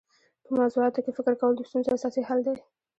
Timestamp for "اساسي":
1.97-2.21